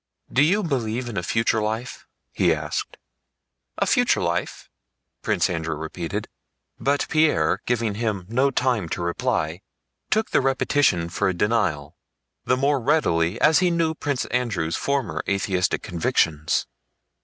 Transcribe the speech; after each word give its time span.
"Do 0.33 0.41
you 0.41 0.63
believe 0.63 1.07
in 1.09 1.15
a 1.15 1.21
future 1.21 1.61
life?" 1.61 2.07
he 2.33 2.51
asked. 2.55 2.97
"A 3.77 3.85
future 3.85 4.19
life?" 4.19 4.67
Prince 5.21 5.47
Andrew 5.47 5.75
repeated, 5.75 6.27
but 6.79 7.05
Pierre, 7.07 7.61
giving 7.67 7.93
him 7.93 8.25
no 8.27 8.49
time 8.49 8.89
to 8.97 9.03
reply, 9.03 9.61
took 10.09 10.31
the 10.31 10.41
repetition 10.41 11.07
for 11.07 11.29
a 11.29 11.35
denial, 11.35 11.95
the 12.45 12.57
more 12.57 12.79
readily 12.79 13.39
as 13.41 13.59
he 13.59 13.69
knew 13.69 13.93
Prince 13.93 14.25
Andrew's 14.31 14.75
former 14.75 15.21
atheistic 15.29 15.83
convictions. 15.83 16.65